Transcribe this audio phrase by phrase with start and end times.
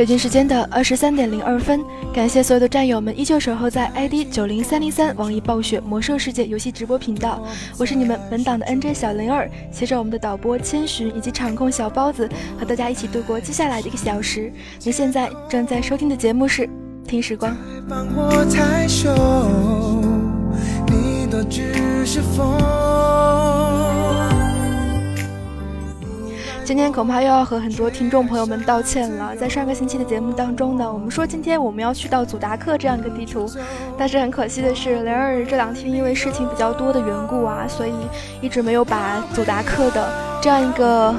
[0.00, 7.44] 北京时间的二十三点零二分，感谢所有的战友们依旧守候在 ID 九零三零三网易暴雪魔兽世界游戏直播频道，
[7.76, 12.26] 我是你们本档的 NJ 小灵儿，携着我们的导播千寻以及场控小包子，
[12.58, 14.50] 和大家一起度过接下来的一个小时。
[14.82, 16.62] 您现在正在收听的节目是
[17.06, 17.52] 《听时光》。
[20.86, 22.58] 你都只是风
[26.70, 29.34] 今天恐怕又要和很多听众朋友们道歉了。
[29.34, 33.50] 在上个星期的节目当中呢，我们说今天我们要去到祖达克这样一个地图，
[33.98, 37.92] 但是很可惜的是，雷儿这两天因为事情比较多的缘故啊，所以
[38.40, 41.12] 一直没有把祖达克的这样一个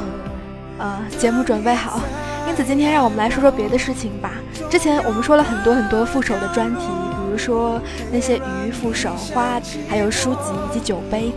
[0.77, 1.99] 呃节目准备好。
[2.47, 4.31] 因此今天让我们来说说别的事情吧。
[4.69, 6.85] 之前我们说了很多很多副手的专题，
[7.25, 7.77] 比如说
[8.09, 9.59] 那些鱼副手、花，
[9.89, 11.33] 还有书籍以及酒杯。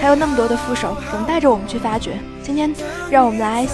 [0.00, 2.18] 还有那么多的副手等待着我们去发掘。
[2.42, 2.72] 今天，
[3.10, 3.66] 让我们来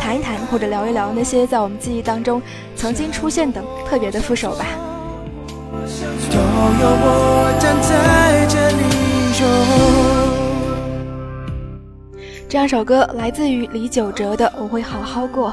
[0.00, 2.40] 谈一谈或者聊一聊那些在我们记忆当中
[2.76, 4.66] 曾经出现的特别的副手吧。
[12.48, 15.50] 这样首歌来自于李玖哲的《我会好好过》，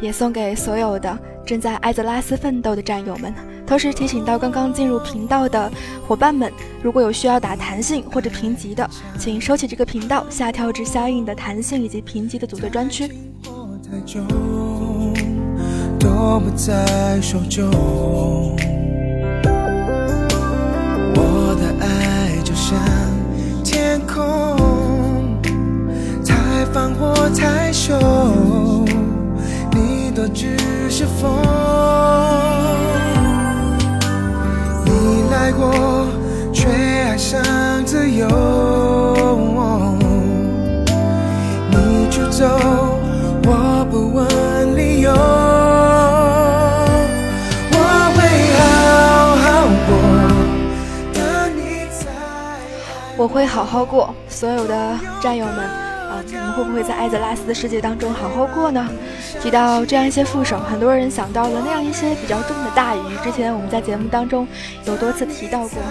[0.00, 3.32] 也送给所有的正在艾泽拉斯奋斗的战友们。
[3.66, 5.68] 同时提醒到刚刚进入频道的
[6.06, 13.10] 伙伴们，如果有需要打弹性或者评级的，请收起这个频道，下跳至相应的弹性以及评级的组队专区。
[21.18, 22.78] 我的爱就像
[23.64, 25.40] 天空，
[26.24, 27.98] 太放或太羞，
[30.26, 31.40] 你都只是风。
[35.30, 36.08] 爱过，
[36.52, 37.40] 却爱上
[37.84, 38.26] 自由。
[41.70, 42.44] 你出走，
[43.44, 45.12] 我不问理由。
[47.70, 47.76] 我
[48.16, 48.18] 会
[48.58, 49.46] 好好
[49.86, 49.94] 过，
[51.14, 51.22] 等
[51.56, 52.10] 你在。
[53.16, 54.74] 我会好好过，所有的
[55.20, 55.85] 战友，们
[56.56, 58.88] 会不会在艾泽拉斯的世界当中好好过呢？
[59.42, 63.00] 提到这样一些副手，很多人想到了那样一些比较重的大鱼。
[63.22, 64.48] 之前我们在节目当中
[64.86, 65.82] 有多次提到过，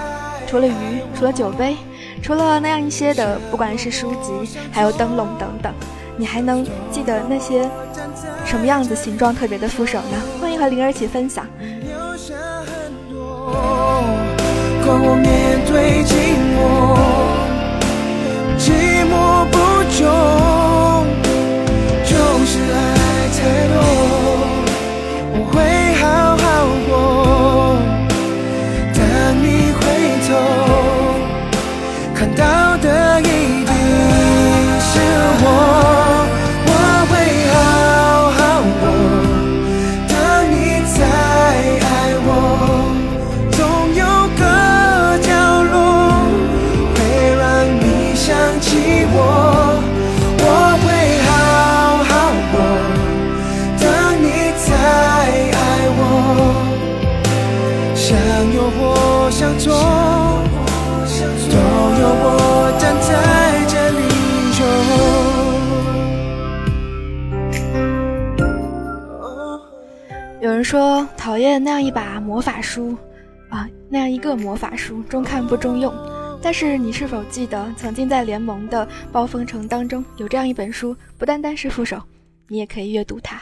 [0.47, 0.73] 除了鱼，
[1.15, 1.77] 除了酒杯，
[2.23, 5.71] 除了那样一些的，不管是书籍，还有灯笼等等，
[6.17, 7.69] 你还能记得那些
[8.43, 10.17] 什么样子形状特别的副手呢？
[10.41, 11.45] 欢迎和灵儿一起分享。
[16.05, 16.11] 寂
[16.55, 17.04] 寞
[18.65, 19.57] 寂寞不
[19.91, 20.01] 重，
[22.03, 22.15] 就
[22.47, 22.75] 是爱
[23.29, 23.94] 太多。
[71.25, 72.95] 讨厌那样一把魔法书，
[73.49, 75.91] 啊，那样一个魔法书，中看不中用。
[76.39, 81.99] 但是你是否记得，曾经在联盟的暴风城当中有这样一本书，不单单是副手，
[82.47, 83.41] 你也可以阅读它。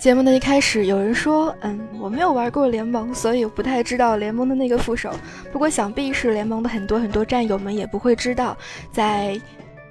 [0.00, 5.14] 节目的一开始，有人说：“嗯，我没有玩过联盟，所以不太知道联盟的那个副手。
[5.52, 8.56] 不过想必是联盟的很多很多战友们也不会知道，
[8.90, 9.38] 在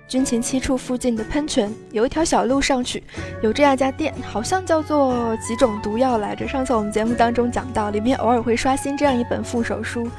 [0.08, 3.04] 军情七处附近的喷泉有一条小路上去，
[3.44, 6.48] 有这样一家店，好像叫做几种毒药来着。
[6.48, 10.10] 上次我们节目当中讲到，里面偶尔会刷新这样一本副手书，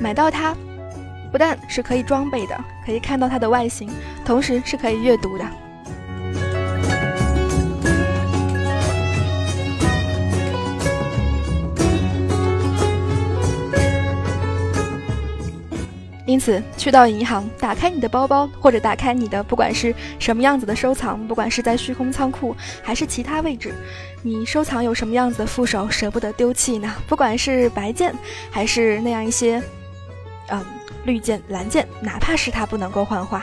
[0.00, 0.56] 买到它，
[1.30, 3.88] 不但是可以装备的，可以看到它的外形，
[4.24, 5.44] 同时是可以阅读的。”
[16.28, 23.72] 因此，去到银行，打开你的包包，或者打开你的不管是什么样子的收藏，不管是在虚空仓库还是其他位置，
[24.20, 26.94] 你收藏有什么样子的副手舍不得丢弃呢？
[27.08, 28.14] 不管是白剑，
[28.50, 29.62] 还是那样一些，
[30.48, 30.62] 嗯，
[31.06, 33.42] 绿剑、蓝剑，哪怕是它不能够幻化。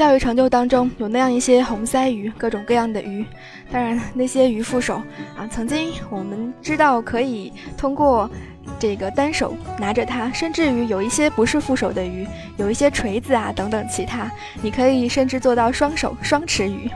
[0.00, 3.22] 钓鱼成就当中有那样一些红鳃鱼，各种各样的鱼。
[3.70, 4.94] 当然，那些鱼副手
[5.36, 8.26] 啊，曾经我们知道可以通过
[8.78, 12.26] 这个单手拿着它，甚至于有一些不是副手的鱼，
[12.56, 14.30] 有一些锤子啊等等其他，
[14.62, 16.90] 你可以甚至做到双手双持鱼。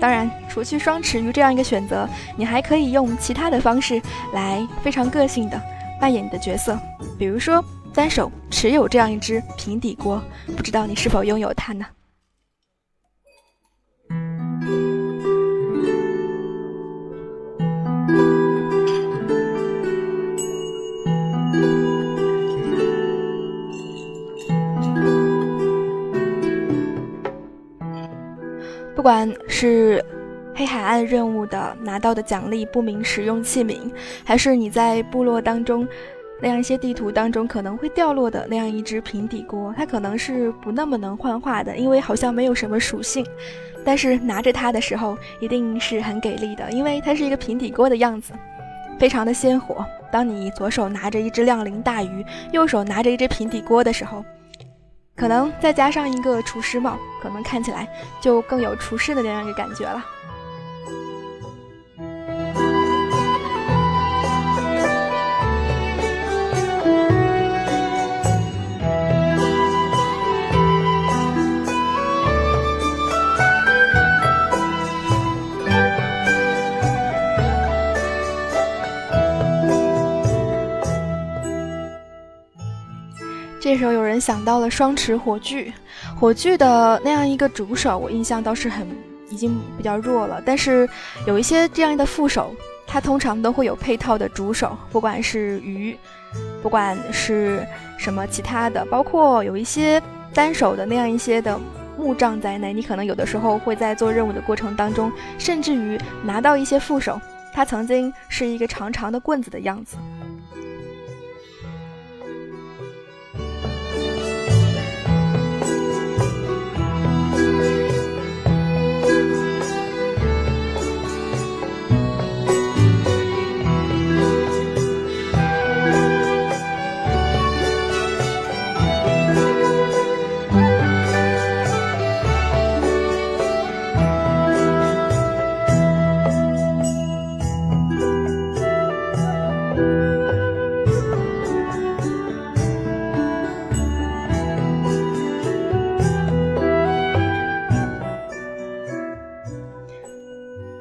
[0.00, 2.08] 当然，除去双持鱼这样一个选择，
[2.38, 4.00] 你还可以用其他的方式
[4.32, 5.60] 来非常个性的
[6.00, 6.80] 扮演你的角色，
[7.18, 10.22] 比如说单手持有这样一只平底锅，
[10.56, 11.84] 不知道你是否拥有它呢？
[28.94, 30.04] 不管是
[30.52, 33.78] 黑海岸任务的拿到的奖励不明使用器皿，
[34.24, 35.86] 还是你在部落当中
[36.40, 43.26] 那样一些地图当中可能会掉落的那样一只平底锅，它可能是不那么能幻化的，因为好像没有什么属性。
[43.84, 48.32] 但是拿着它的时候一定是很给力的，因为它是一个平底锅的样子。
[48.98, 49.84] 非常的鲜活。
[50.10, 54.24] 当你左手拿着一只亮鳞大鱼，右手拿着一只平底锅的时候，
[55.14, 57.86] 可能再加上一个厨师帽，可能看起来
[58.20, 60.04] 就更有厨师的那样一个感觉了。
[83.66, 85.72] 这时候有人想到了双持火炬，
[86.14, 88.86] 火炬的那样一个主手，我印象倒是很
[89.28, 90.40] 已经比较弱了。
[90.46, 90.88] 但是
[91.26, 92.54] 有一些这样的副手，
[92.86, 95.98] 它通常都会有配套的主手，不管是鱼，
[96.62, 97.66] 不管是
[97.98, 100.00] 什么其他的，包括有一些
[100.32, 101.58] 单手的那样一些的
[101.98, 107.20] 木杖在内，你可能有的时候会在做任务的过程当中，甚至于拿到一些副手，
[107.52, 109.96] 它曾经是一个长长的棍子的样子。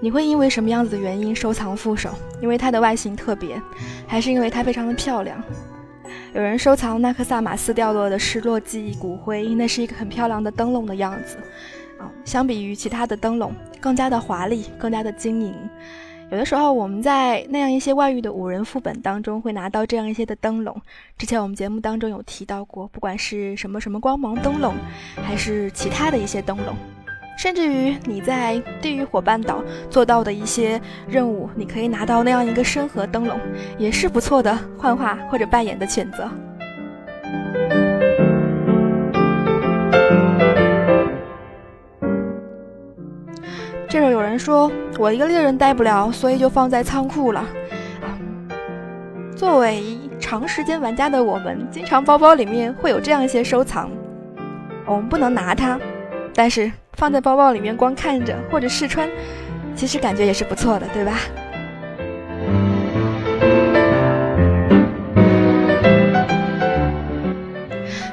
[0.06, 2.12] 你会因为什么样子的原因收藏副手？
[2.40, 3.60] 因为它的外形特别，
[4.06, 5.44] 还是因为它非常的漂亮？
[6.36, 11.38] 有人收藏纳克萨玛斯掉落的失落记忆骨灰，那是一个很漂亮的灯笼的样子，
[11.98, 15.56] 啊，相比于其他的灯笼，更加的华丽，更加的晶莹。
[16.30, 20.80] 有的时候我们在那样一些外域的五人副本当中会拿到这样一些的灯笼，
[21.18, 24.76] 之前我们节目当中有提到过，不管是什么什么光芒灯笼，
[25.24, 26.76] 还是其他的一些灯笼。
[27.38, 33.38] 甚至于你在地狱火半岛做到的一些任务，你可以拿到那样一个深河灯笼，
[33.78, 36.30] 也是不错的幻化或者扮演的选择。
[43.88, 47.46] 这时候有人说，我一个猎人带不了，所以就放在仓库了。
[49.36, 49.84] 作为
[50.20, 53.90] 长时间玩家的我们，经常包包里面会有这样一些收藏，
[54.86, 55.80] 我们不能拿它，
[56.34, 56.72] 但是。
[56.96, 59.10] 放在包包里面光看着或者试穿，
[59.76, 61.20] 其实感觉也是不错的，对吧？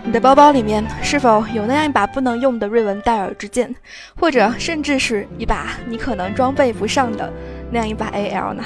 [0.05, 3.75] 你的包包里面是否有那样一把不能用的瑞文戴尔之剑，
[4.21, 7.33] 或者甚至是一把你可能装备不上的
[7.71, 8.63] 那样一把 AL 呢？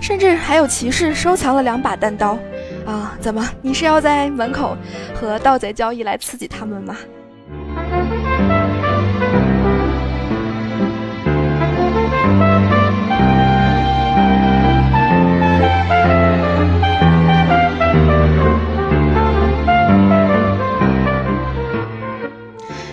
[0.00, 2.38] 甚至还有骑士收藏了两把单刀。
[2.86, 3.44] 啊，怎么？
[3.62, 4.76] 你是要在门口
[5.14, 6.96] 和盗贼交易来刺激他们吗？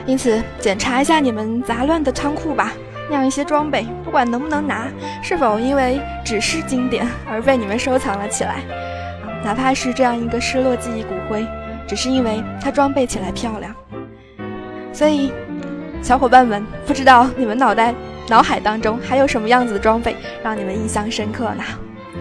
[0.07, 2.73] 因此，检查一下你们杂乱的仓库吧。
[3.09, 4.87] 那样一些装备，不管能不能拿，
[5.21, 8.61] 是否因为只是经典而被你们收藏了起来。
[9.43, 11.45] 哪怕是这样一个失落记忆骨灰，
[11.87, 13.75] 只是因为它装备起来漂亮。
[14.93, 15.31] 所以，
[16.01, 17.93] 小伙伴们，不知道你们脑袋、
[18.27, 21.63] 脑海当中还有什么样子的装备让你们印象深刻呢？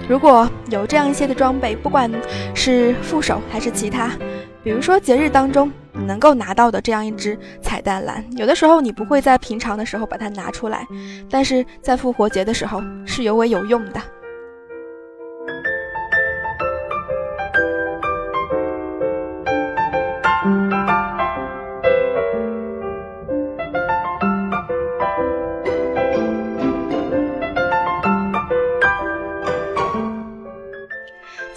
[0.08, 2.10] 如果有这样一些的装备，不管
[2.54, 4.10] 是副手还是其他，
[4.62, 10.86] 比如说节日当中你能够拿到的这样一只彩蛋蓝，有的时候你不会在平常的时候把它拿出来，
[11.28, 14.00] 但是在复活节的时候是尤为有用的。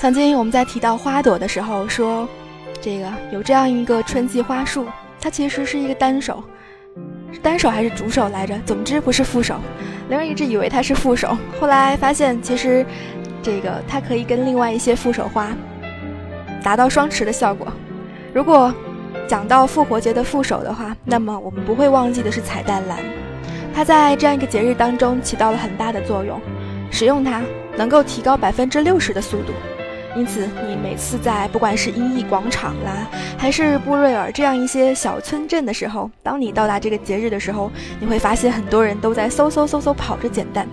[0.04, 2.28] 曾经我们在提到花朵的时候说，
[2.82, 4.86] 这个有这样一个春季花束，
[5.18, 6.44] 它其实是一个单手，
[7.42, 8.54] 单手还是主手来着？
[8.66, 9.56] 总之不是副手。
[10.10, 12.86] 灵儿一直以为它是副手，后来发现其实
[13.42, 15.48] 这个它可以跟另外一些副手花
[16.62, 17.66] 达到双持的效果。
[18.34, 18.76] 如果
[19.26, 23.00] 讲到复活节的副手的话，那么我们不会忘记的是彩蛋蓝，
[23.74, 26.38] 它在这样一个节日当中起到了很大的作用，
[26.92, 27.42] 使用它
[27.78, 29.54] 能够提高百分之六十的速度。
[30.16, 40.68] 因此，你每次在不管是英译广场啦，还是布瑞尔这样一些小村镇的时候，当你到达这个节日的时候，你会发现很多人都在嗖嗖嗖嗖跑着捡蛋。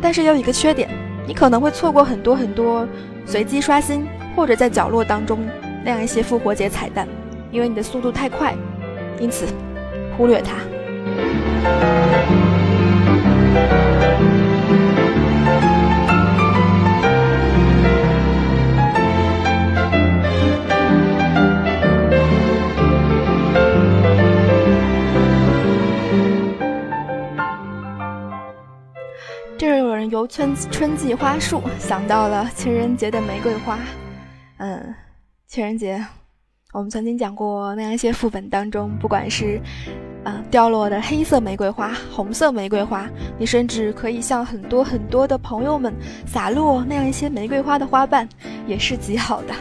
[0.00, 0.88] 但是有一个缺点，
[1.28, 2.86] 你可能会错过很多很多
[3.24, 5.38] 随机刷新或者在角落当中
[5.84, 7.06] 那样一些复活节彩蛋，
[7.52, 8.54] 因为你的速度太快，
[9.20, 9.46] 因此
[10.18, 10.56] 忽略它。
[30.10, 33.78] 由春春季花束想到了情人节的玫瑰花，
[34.58, 34.94] 嗯，
[35.46, 36.04] 情人节，
[36.72, 39.60] 我们曾经讲过那样一些副本当中，不管是，
[40.24, 45.92] 呃，掉落的黑色玫瑰花、红色玫瑰花，你甚至可以向很多很多的朋友们
[46.26, 48.28] 洒落那样一些玫瑰花的花瓣，
[48.66, 49.54] 也是极好的。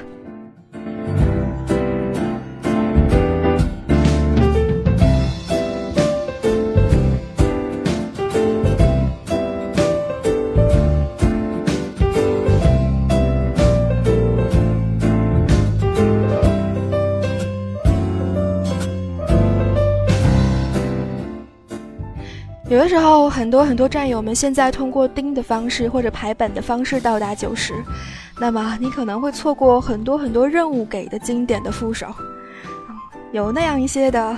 [22.91, 27.73] 时候，很多很多战友们现在通过钉的方式或者排本的方式到达九十，
[28.37, 32.13] 那么你可能会错过很多很多任务给的经典的副手，
[33.31, 34.37] 有那样一些的，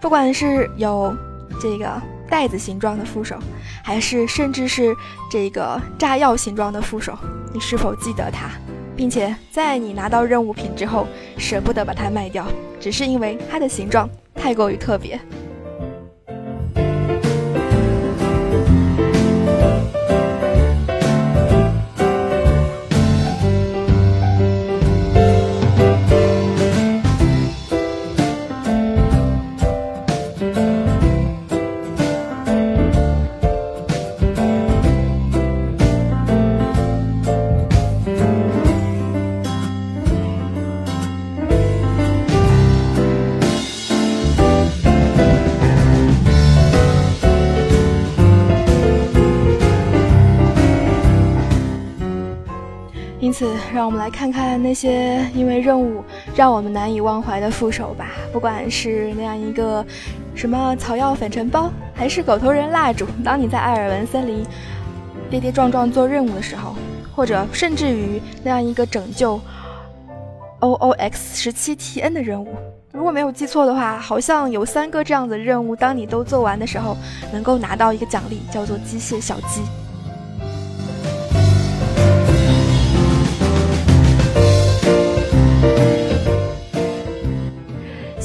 [0.00, 1.12] 不管是有
[1.60, 2.00] 这个
[2.30, 3.36] 袋子形状的副手，
[3.82, 4.94] 还是甚至是
[5.28, 7.18] 这个炸药形状的副手，
[7.52, 8.48] 你是否记得它，
[8.94, 11.04] 并且在你拿到任务品之后
[11.36, 12.46] 舍不得把它卖掉，
[12.78, 15.20] 只是因为它的形状太过于特别。
[53.38, 56.02] 此，让我们来看看那些因为任务
[56.34, 58.10] 让我们难以忘怀的副手吧。
[58.32, 59.86] 不管是那样一个
[60.34, 64.44] 什么草药粉尘包，还是狗头人蜡烛，当你在艾尔文森林
[65.30, 66.74] 跌跌撞撞做任务的时候，
[67.14, 69.40] 或者甚至于那样一个拯救
[70.58, 72.56] O O X 十七 T N 的任务，
[72.92, 76.96] 如果没有记错的话，好像有三个这样的任务，当你都做完的时候，
[77.32, 79.62] 能够拿到一个奖励，叫做机械小鸡。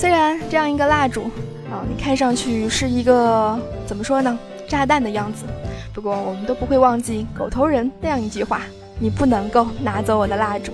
[0.03, 1.31] 虽然这样一个蜡烛
[1.71, 4.37] 啊，你看上去是一个怎么说呢？
[4.67, 5.45] 炸弹的样子。
[5.93, 8.63] 不过我们都不会忘记狗头人那样一句话：
[8.99, 10.73] 你不能够拿走我的蜡烛。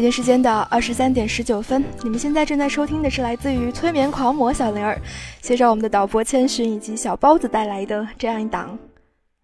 [0.00, 4.98] 北京时间的二十三点十九分，你们现在正在收听的是来自于催眠狂魔小灵儿，
[5.42, 8.78] 携着我们的导播千寻以及小包子带来的这样一档，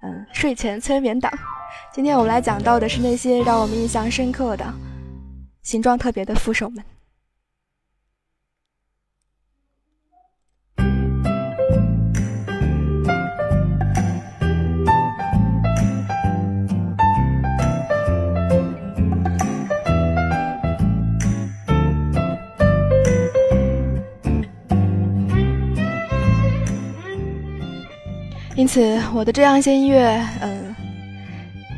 [0.01, 1.31] 嗯，睡前催眠档。
[1.93, 4.65] 今天我们来讲到的是那些让我们印象深刻的、
[5.63, 6.83] 形状特别的副手们。
[28.57, 30.75] 因此，我的这样一些音乐，嗯，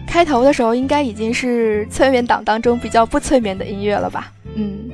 [0.06, 4.32] 开头的时候应该已经是催眠党当中比较不催眠的音乐了吧？
[4.54, 4.88] 嗯。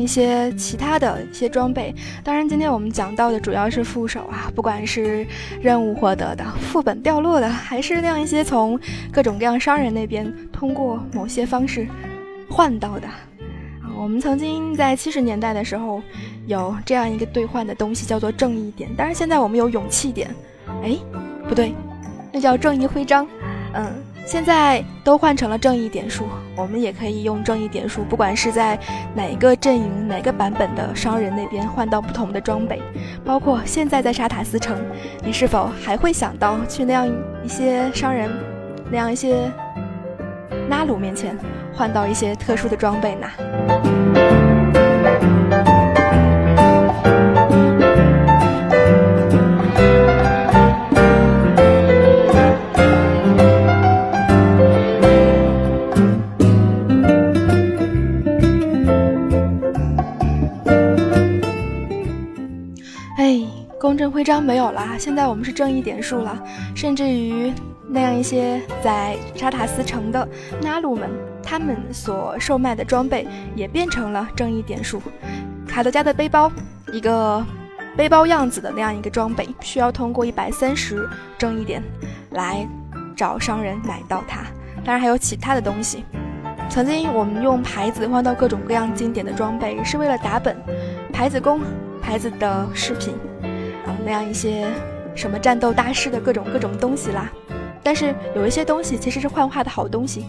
[0.00, 1.94] 一些其他的一些装备。
[2.24, 5.26] 当然，今天我们讲到的主要是副手啊，不管是
[5.60, 8.78] 任务获得的、副本掉落的，还是那样一些从
[9.12, 11.86] 各种各样商人那边通过某些方式
[12.48, 13.06] 换到的。
[13.06, 16.02] 啊，我们曾经在七十年代的时候
[16.46, 18.88] 有这样一个兑换的东西，叫做正义点。
[18.96, 20.28] 当然，现在我们有勇气点。
[20.82, 20.96] 哎，
[21.48, 21.74] 不对，
[22.32, 23.26] 那叫正义徽章。
[23.72, 23.86] 嗯，
[24.30, 28.78] 现在都换成了正义点数，我们也可以用正义点数，不管是在
[29.12, 32.80] 哪个阵营、哪个版本的商人那边换到不同的装备，
[33.24, 34.78] 包括现在在沙塔斯城，
[35.24, 37.08] 你是否还会想到去那样
[37.42, 38.30] 一些商人、
[38.88, 39.50] 那样一些
[40.68, 41.36] 拉鲁面前
[41.74, 43.89] 换到一些特殊的装备呢？
[64.30, 66.40] 章没有了，现在我们是正义点数了，
[66.72, 67.52] 甚至于
[67.88, 70.28] 那样一些在沙塔斯城的
[70.62, 71.10] 纳鲁们，
[71.42, 75.02] 他们所售卖的装备也变成了正义点数。
[75.66, 76.48] 卡德加的背包，
[76.92, 77.44] 一个
[77.96, 81.82] 背包样子的那样一个装备，需要通过一百三十正义点
[82.30, 82.64] 来
[83.16, 84.42] 找商人买到它。
[84.84, 86.04] 当然还有其他的东西。
[86.68, 90.56] 曾经我们用牌子换到各种各样经典的装备，是为了打本、
[91.12, 91.62] 牌子工、
[92.00, 93.12] 牌子的饰品。
[94.04, 94.66] 那样一些
[95.14, 97.30] 什么战斗大师的各种各种东西啦，
[97.82, 100.24] 但是有一些东西其实是幻化的好东西。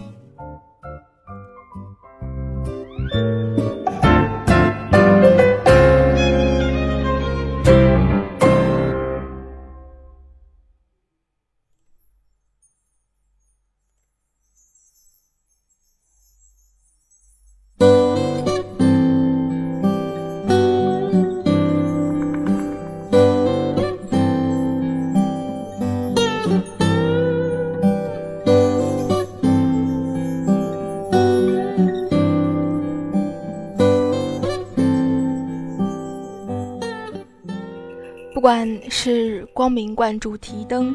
[38.42, 40.92] 管是光明罐主题灯、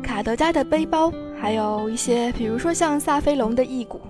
[0.00, 4.00] 卡德加的背包，还有一些，比如说像萨菲龙的翼骨，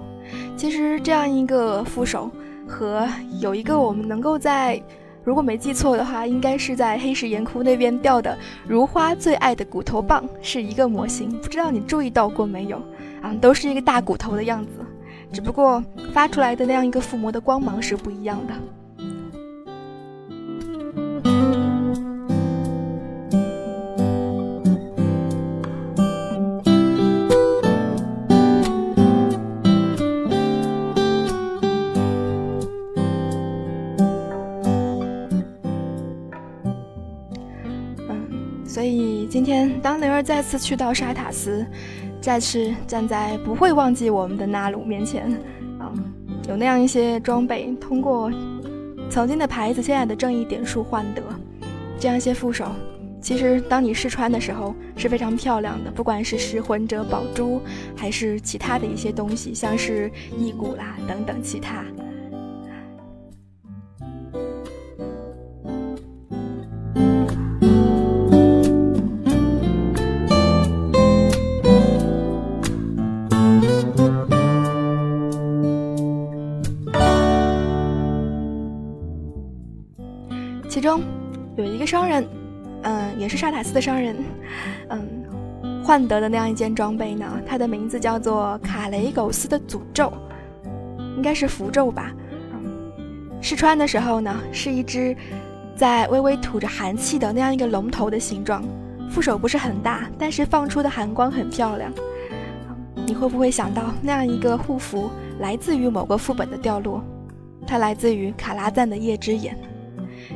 [0.59, 2.31] 其实这样一个副手
[2.69, 3.09] 和
[3.41, 4.79] 有一个我们能够在，
[5.25, 8.37] 如果没记错的话，应该是在黑石岩窟那边掉的
[8.69, 12.77] 如花最爱的骨头棒是一个模型，不知道你注意到过没有？
[13.23, 14.85] 啊，都是一个大骨头的样子，
[15.33, 18.53] 只不过发出来的那样一个附魔的光芒是不一样的。
[39.31, 41.65] 今天，当灵儿再次去到沙塔斯，
[42.21, 45.31] 再次站在不会忘记我们的纳鲁面前，
[45.79, 45.95] 啊，
[46.49, 48.29] 有那样一些装备，通过
[49.09, 51.23] 曾经的牌子、现在的正义点数换得，
[51.97, 52.67] 这样一些副手，
[53.21, 57.63] 其实当你试穿的时候是非常漂亮的，不管是食魂者宝珠，
[57.97, 61.85] 还是其他的一些东西，像是异骨啦等等其他。
[81.91, 82.25] 商人，
[82.83, 84.15] 嗯，也是沙塔斯的商人，
[84.91, 85.25] 嗯，
[85.83, 90.13] 换得的那样一件装备呢，它的名字叫做卡雷苟斯的诅咒，
[91.17, 92.13] 应该是符咒吧。
[93.41, 95.17] 试穿的时候呢，是一只
[95.75, 98.63] 在微微吐着寒气的那样一个龙头的形状，
[99.11, 101.93] 副手不是很大，但是放出的寒光很漂亮。
[103.05, 107.03] 你会不会想到那样一个护符来自于某个副本的掉落？
[107.67, 109.59] 它来自于卡拉赞的夜之眼。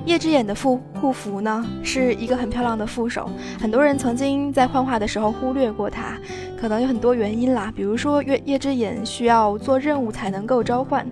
[0.04, 3.30] 夜之眼的副护符呢，是一个很漂亮的副手。
[3.60, 6.18] 很多人曾经在幻化的时候忽略过它，
[6.60, 11.06] 可能有很多原因啦，比如说夜夜之眼需要做任务才能够召唤，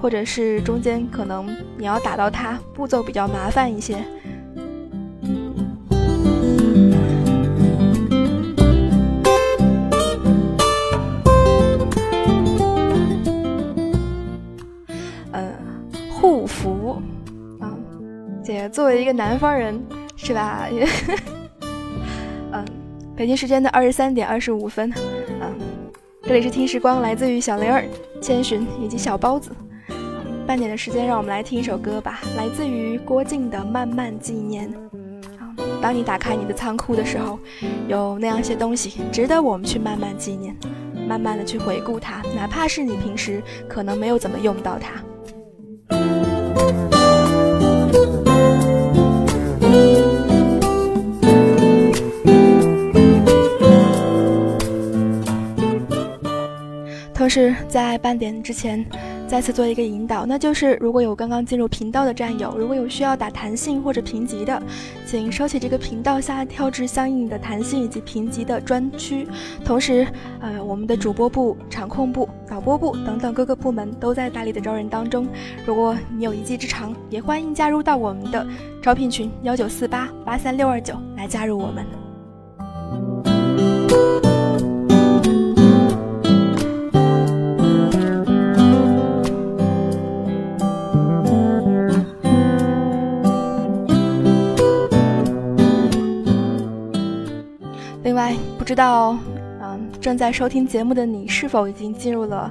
[0.00, 1.46] 或者是中间可能
[1.78, 4.04] 你要打到它，步骤比较麻烦一些。
[18.76, 19.82] 作为一个南方人，
[20.16, 20.68] 是吧？
[22.52, 22.62] 嗯，
[23.16, 24.92] 北京时间的二十三点二十五分，
[25.40, 25.54] 嗯，
[26.22, 27.86] 这里是听时光，来自于小雷儿、
[28.20, 29.50] 千寻以及小包子。
[30.46, 34.70] 半点的时间，让我们来听一首歌吧，来自于郭靖的《慢慢纪念》。
[35.80, 37.38] 当你打开你的仓库的时候，
[37.88, 40.54] 有那样一些东西值得我们去慢慢纪念，
[41.08, 45.02] 慢慢的去回顾它，哪怕是你平时可能没有怎么用到它。
[57.28, 58.84] 是在半点之前。
[59.28, 64.62] 再次做一个引导，那就是如果有刚刚进入频道的战友，如果有需要打弹性或者评级的，
[65.04, 69.26] 请收起这个频道下跳至相应的弹性以及评级的专区。
[69.64, 70.06] 同时，
[70.40, 75.26] 呃，我们的主播部、场控部、导播部等等各个部门都在大力的招人当中。
[75.66, 78.46] 如果你有一技之长，也欢迎加入到我们的
[78.80, 81.84] 招聘群幺九四八八三六二九来加入我们。
[98.06, 99.18] 另外不知道，
[99.60, 102.48] 嗯，正在收听节目的你是否已经进入了，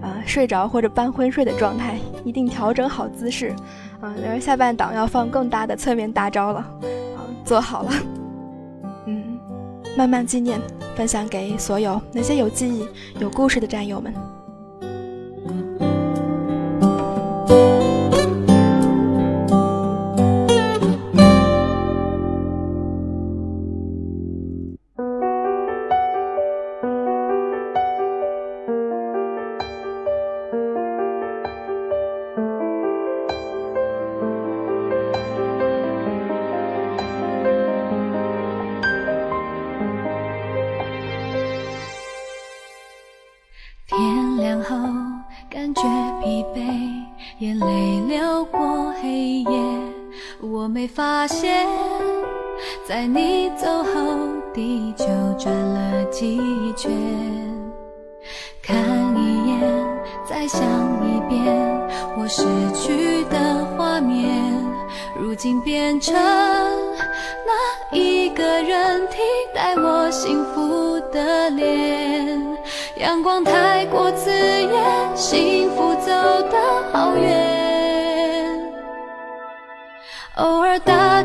[0.00, 1.98] 呃，睡着或者半昏睡的状态？
[2.24, 3.54] 一定调整好姿势，
[4.00, 6.60] 嗯，然，而下半档要放更大的侧面大招了，
[7.14, 7.92] 啊，做好了，
[9.04, 9.38] 嗯，
[9.98, 10.58] 慢慢纪念，
[10.96, 12.88] 分享给所有那些有记忆、
[13.20, 14.14] 有故事的战友们。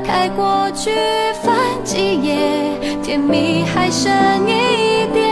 [0.06, 0.92] 开过去
[1.44, 4.12] 翻几页甜蜜还剩
[4.48, 5.32] 一点。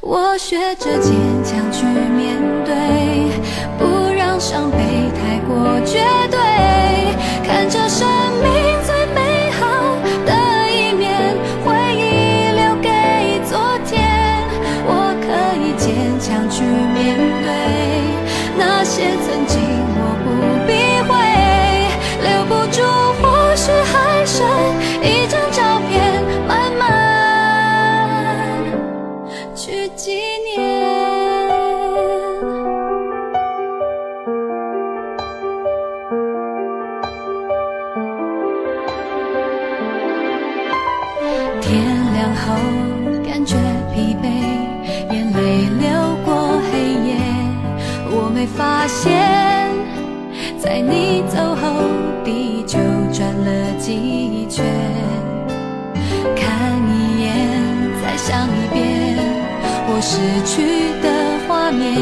[0.00, 1.12] 我学着坚
[1.44, 2.74] 强去面对
[3.78, 4.78] 不让伤悲
[5.14, 5.98] 太过绝
[6.30, 6.51] 对。
[60.02, 61.08] 失去的
[61.46, 61.94] 画面，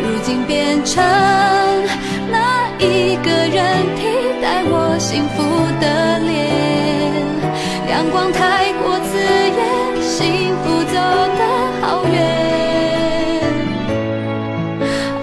[0.00, 1.02] 如今变成
[2.30, 4.06] 那一个人替
[4.40, 5.42] 代我幸福
[5.80, 6.30] 的脸。
[7.90, 9.18] 阳光太过刺
[9.58, 9.60] 眼，
[10.00, 10.94] 幸福走
[11.36, 11.42] 得
[11.82, 12.14] 好远。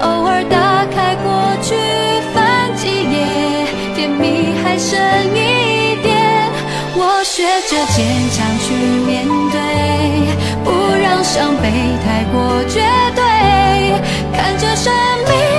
[0.01, 1.25] 偶尔打开过
[1.63, 1.73] 去
[2.33, 3.15] 翻几页，
[3.95, 4.99] 甜蜜还剩
[5.33, 6.11] 一点，
[6.97, 8.24] 我学着坚。
[11.25, 11.71] 伤悲
[12.05, 12.79] 太过绝
[13.15, 13.23] 对
[14.31, 14.93] 看着生
[15.27, 15.54] 命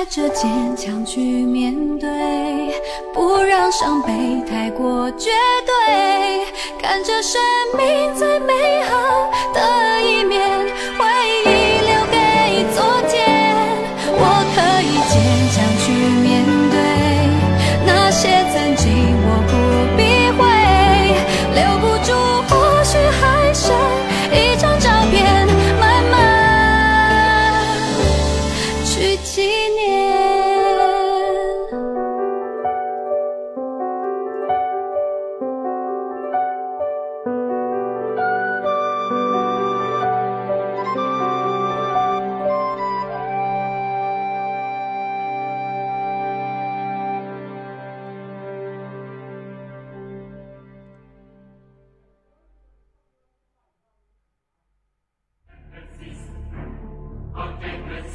[0.00, 2.08] 学着坚强去面对，
[3.12, 5.30] 不让伤悲太过绝
[5.66, 6.46] 对，
[6.80, 7.38] 看着生
[7.76, 10.40] 命最美好的一面，
[10.98, 11.04] 回
[11.44, 11.59] 忆。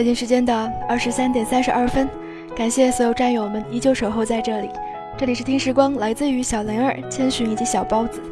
[0.00, 2.08] 北京时间的二十三点三十二分，
[2.56, 4.70] 感谢所有战友们依旧守候在这里。
[5.18, 8.22] 这里是听时光，来自于小灵儿、千寻以及小包子。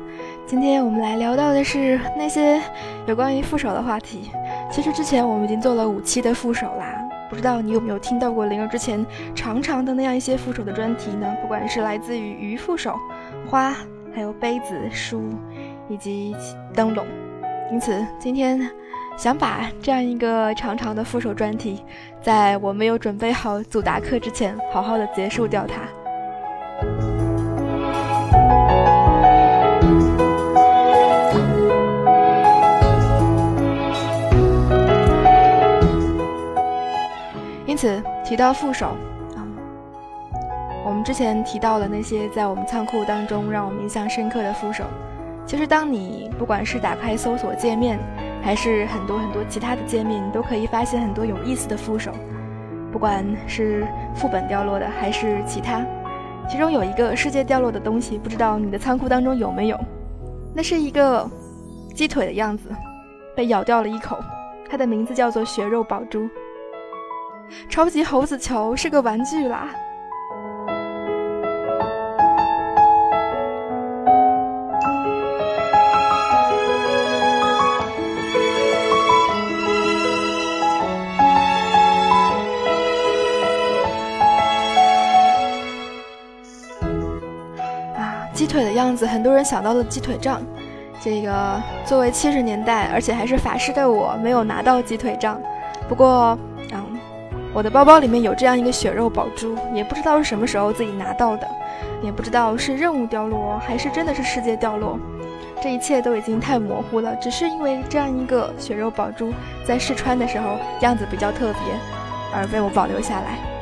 [0.47, 2.59] 今天我们来聊到的是那些
[3.07, 4.31] 有关于副手的话题。
[4.73, 9.05] 其实之前我们已经做了五期的副手啦，不知道你有没有听到过灵儿之前
[9.35, 11.37] 长长的那样一些副手的专题呢？
[11.43, 12.99] 不管是来自于鱼副手、
[13.47, 13.77] 花，
[14.15, 15.23] 还有杯子、书
[15.87, 16.35] 以及
[16.73, 17.05] 灯笼。
[17.71, 18.59] 因此今天
[19.19, 21.83] 想把这样一个长长的副手专题，
[22.23, 25.83] 在我没有准备好组答课之前，好好的结束掉它。
[37.67, 38.87] 因此提到副手，
[39.35, 39.43] 啊，
[40.87, 44.85] 我们之前提到了那些在我们仓库当中让我们印象深刻的副手。
[45.45, 47.99] 其实，当你不管是打开搜索界面，
[48.43, 52.13] 还是很多很多其他的界面，你都可以发现很多有意思的副手，
[52.91, 55.85] 不管是副本掉落的，还是其他。
[56.49, 59.79] 其中有一个世界掉落的东西，不知道你的仓库当中有没有？
[60.55, 61.29] 那是一个
[61.95, 62.71] 鸡腿的样子，
[63.37, 64.17] 被咬掉了一口，
[64.69, 66.29] 它的名字叫做血肉宝珠。
[67.69, 69.69] 超级猴子球是个玩具啦。
[88.49, 90.43] 腿的样子，很多人想到了鸡腿杖。
[91.01, 95.41] 这个作为七十年代，而且还是法师的我，没有拿到鸡腿杖。
[95.89, 96.37] 不过，
[96.73, 96.85] 嗯，
[97.55, 101.49] 我的包包里面有这样一个血肉宝珠，也不知道是什么时候自己拿到的，
[102.03, 104.99] 也不知道是任务掉落还是真的是世界掉落。
[105.63, 109.33] 这一切都已经太模糊了，只是因为这样一个血肉宝珠
[109.65, 111.61] 在试穿的时候样子比较特别，
[112.35, 113.58] 而被我保留下来。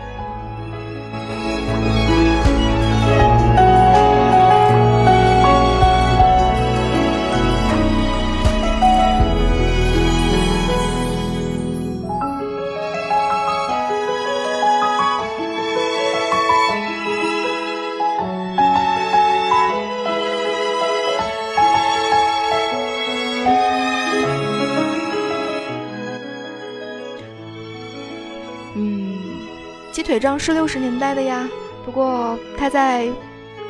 [30.17, 31.47] 腿杖是六十年代的呀，
[31.85, 33.07] 不过它在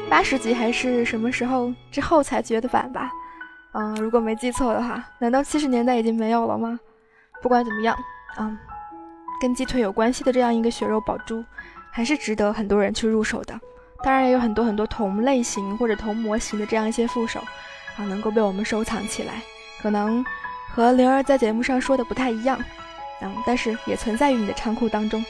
[0.09, 3.11] 八十集还是什么时候之后才绝的版吧？
[3.73, 6.79] 嗯，如果没记错的话，难道七十年代已经没有了吗？
[7.43, 7.99] 不管怎么样，
[8.39, 8.57] 嗯，
[9.41, 11.45] 跟鸡腿有关系的这样一个血肉宝珠，
[11.91, 13.59] 还是值得很多人去入手的。
[14.05, 17.41] 当然，也有很多很多同类型或者同模型的这样一些副手
[17.97, 19.43] 啊，能够被我们收藏起来。
[19.83, 20.25] 可能
[20.73, 22.57] 和灵儿在节目上说的不太一样，
[23.21, 25.25] 嗯，但是也存在于你的仓库当中。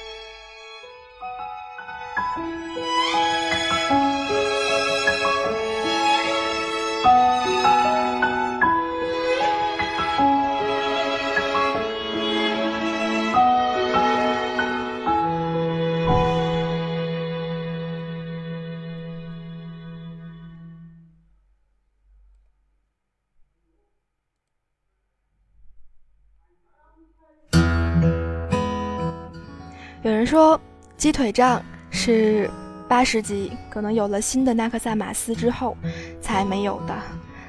[30.02, 30.60] 有人说，
[30.96, 31.60] 鸡腿杖
[32.06, 32.48] 是
[32.86, 35.76] 八十级，可能有了新的纳克萨马斯之后
[36.20, 36.94] 才没有的。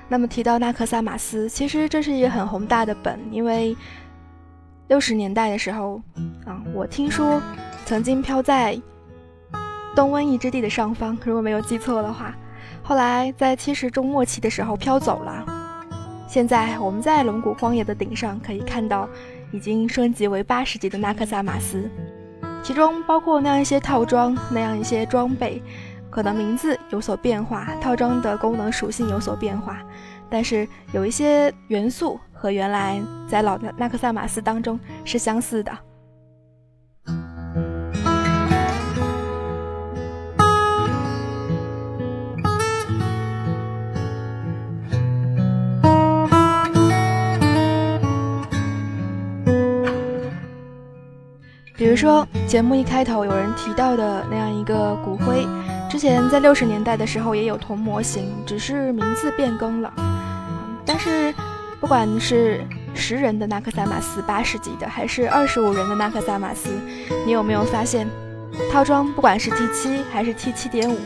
[0.09, 3.77] 那么提到纳克萨马斯，其实这是一个很宏大的本，因为
[4.87, 6.01] 六十年代的时候，
[6.43, 7.39] 啊，我听说
[7.85, 8.75] 曾经飘在
[9.95, 12.35] 东瘟疫之地的上方，如果没有记错的话，
[12.81, 15.45] 后来在七十中末期的时候飘走了。
[16.27, 19.07] 现在我们在龙骨荒野的顶上可以看到，
[19.51, 21.87] 已经升级为八十级的纳克萨马斯。
[22.67, 25.63] 其中包括那样一些套装，那样一些装备，
[26.09, 29.77] 可能名字有所变化，套装的功能属性有所变化，
[30.29, 35.71] 但是有一些元素和原来在老的纳克萨马斯当中是相似的。
[51.77, 55.47] 比如说，节目一开头有人提到的那样一个骨灰，
[55.87, 59.93] 之前在六十年代的时候也有同模型，只是名字变更了。
[60.83, 61.31] 但是，
[61.79, 62.65] 不管是
[62.95, 66.71] 十人的纳克萨马斯八十级的，还是二十五人的纳克萨马斯，
[67.27, 68.07] 你有没有发现，
[68.71, 70.97] 套装不管是 T 七还是 T 七点五，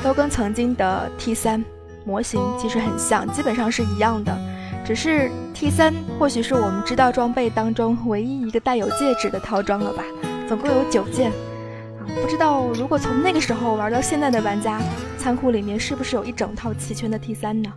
[0.00, 1.64] 都跟曾经的 T 三
[2.04, 4.32] 模型其实很像，基本上是一样的。
[4.90, 10.02] 只是 T 三或许是我们知道装备当中唯一一个带有戒指的套装了吧，
[10.48, 11.30] 总共有九件，
[12.20, 14.80] 不知道如果从那个时候玩到现在的玩家，
[15.16, 17.72] 仓库里面是不是有一整套齐全的 T 三呢？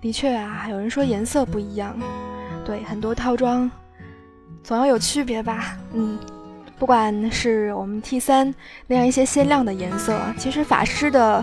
[0.00, 1.96] 的确啊，有人说颜色不一样，
[2.66, 3.70] 对，很多套装。
[4.68, 6.18] 总要有区别吧，嗯，
[6.78, 8.54] 不管是我们 T 三
[8.86, 11.42] 那样一些鲜亮的颜色，其实法师的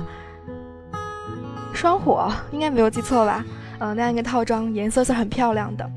[1.73, 3.43] 双火应该没有记错吧，
[3.80, 5.89] 嗯，那样一个套装颜色是很漂亮的，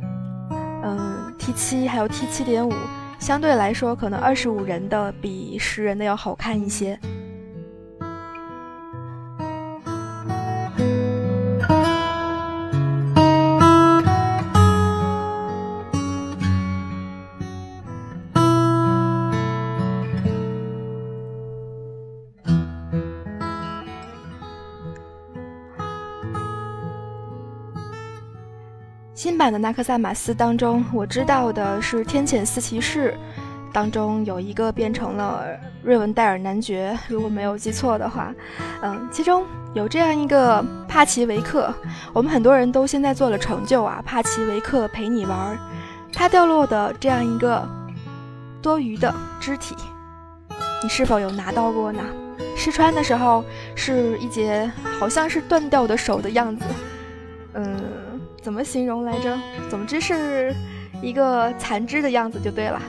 [0.83, 2.72] 嗯，T 七还有 T 七点五，
[3.18, 6.99] 相对来说可能二十五人的比十人的要好看一些。
[29.39, 33.16] 版的纳克萨马斯当中，我知道的是天谴四骑士
[33.72, 35.45] 当中有一个变成了
[35.82, 38.34] 瑞文戴尔男爵，如果没有记错的话，
[38.82, 41.72] 嗯，其中有这样一个帕奇维克，
[42.12, 45.57] 我们很多人都现在做了成就啊，帕奇维克陪你玩，
[46.12, 47.66] 他掉落的这样一个
[48.61, 49.76] 多余的肢体，
[50.82, 52.03] 你是否有拿到过呢？
[52.57, 53.45] 试穿的时候
[53.76, 54.68] 是一截
[54.99, 56.64] 好像是断掉的手的样子，
[58.49, 59.38] 怎么形容来着？
[59.68, 60.55] 总之是
[61.03, 62.80] 一个残肢的样子就对了。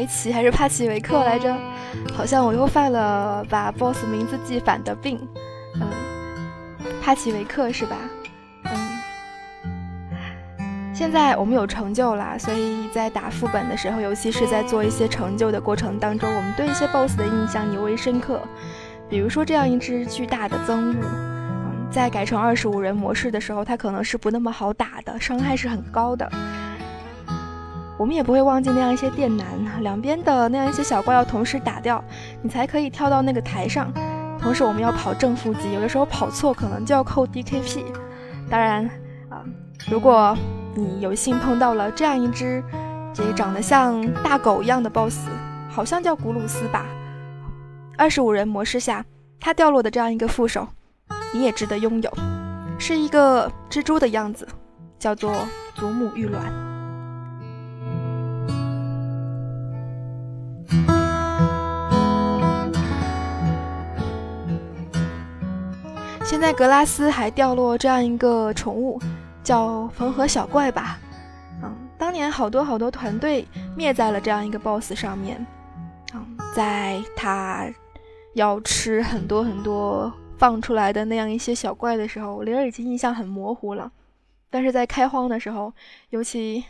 [0.00, 1.54] 维奇还是帕奇维克来着？
[2.16, 5.20] 好像我又犯了把 BOSS 名字记反的病。
[5.74, 5.86] 嗯，
[7.02, 7.98] 帕奇维克是吧？
[8.64, 8.72] 嗯。
[10.94, 18.40] 现在我们有成就啦，所以在打副本的时候，尤其是在做一些成就的过程当中，我们对一些 BOSS 的印象尤为深刻。
[19.10, 21.04] 比如说这样一只巨大的憎物，
[21.90, 26.26] 在改成二十五人模式的时候，它可能是不那么好打的，伤害是很高的。
[28.00, 29.46] 我们也不会忘记那样一些电男，
[29.82, 32.02] 两边的那样一些小怪要同时打掉，
[32.40, 33.92] 你才可以跳到那个台上。
[34.40, 37.84] 同时，我们要跑正负极，有的时候跑错可能就要扣 DKP。
[38.48, 38.86] 当然，
[39.28, 39.44] 啊，
[39.90, 40.34] 如果
[40.74, 42.64] 你有幸碰到了这样一只，
[43.12, 45.28] 这长得像大狗一样的 BOSS，
[45.68, 46.86] 好像叫古鲁斯吧。
[47.98, 49.04] 二十五人模式下，
[49.38, 50.66] 它掉落的这样一个副手，
[51.34, 52.10] 你也值得拥有，
[52.78, 54.48] 是一个蜘蛛的样子，
[54.98, 56.69] 叫做祖母玉卵。
[66.30, 69.00] 现在格拉斯还掉落这样一个宠物，
[69.42, 70.96] 叫缝合小怪吧。
[71.60, 73.44] 嗯，当年好多好多团队
[73.76, 75.44] 灭在了这样一个 BOSS 上面。
[76.14, 77.68] 嗯，在他
[78.34, 83.90] 要吃很多很多放出来的那样一些小怪的时候，灵儿已经印象很模糊了。
[84.50, 85.72] 但是在开荒的时候，
[86.10, 86.64] 尤其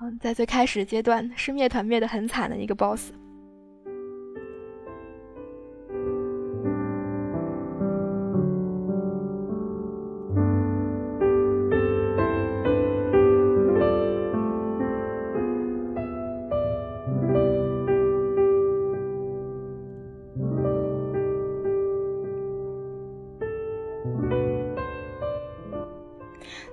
[0.00, 3.10] 嗯，在最开始阶段是灭团灭的很惨的一个 BOSS。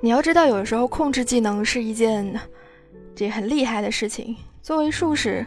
[0.04, 2.34] 你要知道，有的时候控制技能是一件
[3.14, 4.36] 这很厉害的事情。
[4.60, 5.46] 作为术士，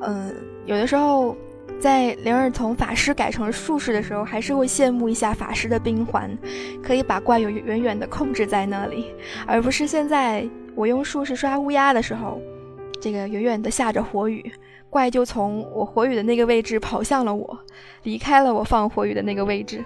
[0.00, 0.34] 嗯，
[0.64, 1.36] 有的时候
[1.78, 6.34] 在灵儿从法师改成术士的时候，还是会羡慕一下法师的冰环，
[6.82, 9.14] 可以把怪有远远的控制在那里，
[9.46, 12.40] 而不是现在我用术士刷乌鸦的时候，
[12.98, 14.50] 这个远远的下着火雨，
[14.88, 17.58] 怪就从我火雨的那个位置跑向了我，
[18.04, 19.84] 离开了我放火雨的那个位置。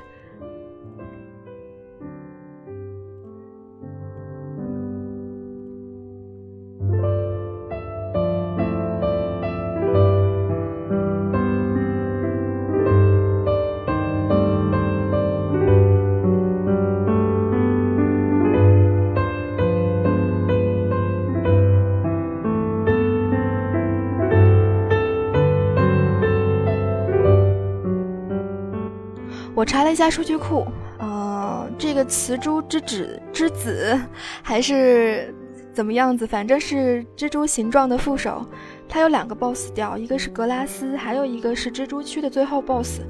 [29.87, 30.66] 了一下数据库，
[30.99, 33.99] 呃，这个雌蛛之子之子
[34.43, 35.32] 还是
[35.72, 36.26] 怎么样子？
[36.26, 38.45] 反正是蜘蛛形状的副手，
[38.89, 43.03] 它有两个 BOSS 掉，一个是格拉斯，还有一个是蜘蛛区的最后 BOSS，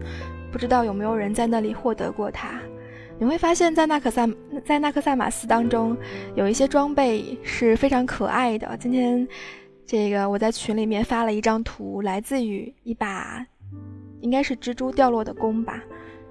[0.52, 2.60] 不知道有没有人在那里获得过它？
[3.18, 4.28] 你会发现在纳克萨
[4.62, 5.96] 在纳克萨马斯当中
[6.34, 8.76] 有一些装备是非常可爱的。
[8.78, 9.26] 今天
[9.86, 13.42] 这个我在群里面发了一张图，来自于一把
[14.20, 15.82] 应该是蜘蛛掉落的弓吧。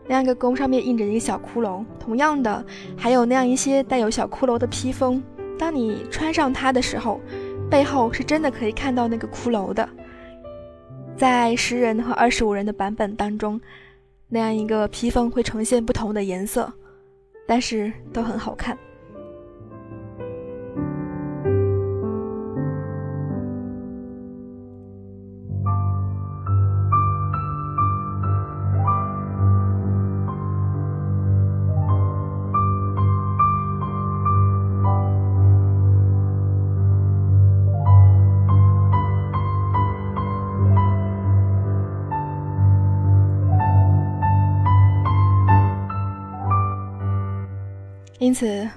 [0.08, 2.64] 那样一个弓上面印着一个小骷髅，同样的
[2.96, 5.22] 还有那样一些带有小骷髅的披风。
[5.58, 7.20] 当你穿上它的时候，
[7.70, 9.88] 背后是真的可以看到那个骷髅的。
[11.18, 13.60] 在十人和二十五人的版本当中，
[14.28, 16.72] 那样一个披风会呈现不同的颜色，
[17.48, 18.78] 但是都很好看。
[48.36, 48.68] 此，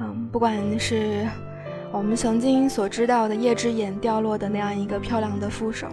[0.00, 1.24] 嗯，不管是
[1.92, 5.86] 我们曾经所知道的叶之眼掉落的那样一个漂亮的副手，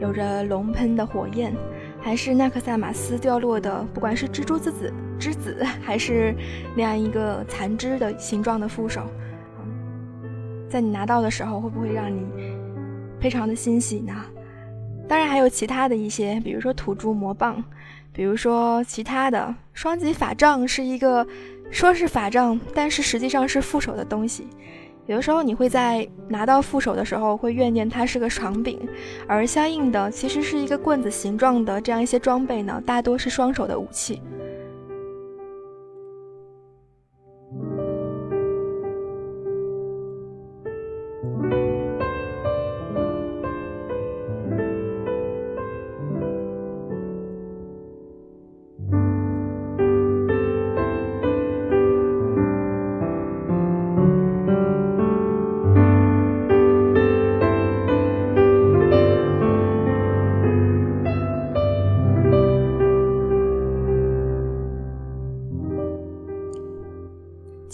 [0.00, 1.54] 有着龙喷的火焰，
[2.00, 6.34] 还是纳克萨马斯掉落的，不管是蜘蛛之子之子，还是
[6.74, 9.02] 那样一个残肢的形状的副手，
[10.70, 12.26] 在你拿到的时候，会不会让你
[13.20, 14.14] 非常的欣喜呢？
[15.06, 17.62] 当然，还有其他的一些，比如说土著魔棒，
[18.12, 21.26] 比如说其他的双极法杖，是一个。
[21.70, 24.46] 说是法杖，但是实际上是副手的东西。
[25.06, 28.80] 有的时候你会在拿到副手的时候，会怨念它是个长柄，
[29.26, 34.20] 而相应的其实是一个棍子形状的这样一些装备呢，大多是双手的武器。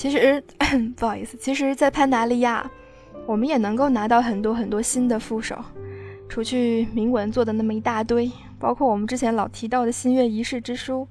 [0.02, 0.42] 其实
[0.96, 2.68] 不好意思，其实，在潘达利亚，
[3.24, 5.56] 我们也能够拿到很多很多新的副手，
[6.28, 8.28] 除去铭文做的那么一大堆，
[8.58, 11.06] 包括我们之前老提到的新月仪式之书，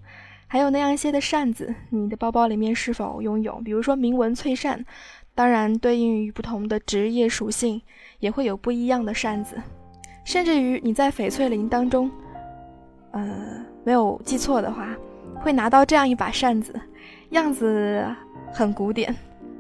[0.45, 3.61] 还有那样一些的扇子，你的包包里面是否拥有？
[3.63, 4.85] 比如说铭文翠扇，
[5.33, 7.81] 当然对应于不同的职业属性，
[8.19, 9.55] 也会有不一样的扇子，
[10.25, 12.11] 甚至于你在翡翠林当中，
[13.11, 14.93] 呃，没有记错的话，
[15.35, 16.77] 会拿到这样一把扇子，
[17.29, 18.05] 样子。
[18.53, 19.15] 很古典，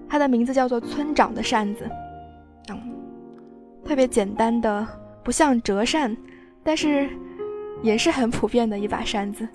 [0.07, 1.89] 它的名字叫做村长的扇子，
[2.69, 2.77] 嗯，
[3.83, 4.85] 特别简单的，
[5.23, 6.15] 不像折扇，
[6.63, 7.09] 但是
[7.81, 9.47] 也是很普遍的一把扇子。